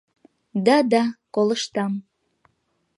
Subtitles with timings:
[0.65, 1.03] —Да, да,
[1.33, 1.93] колыштам.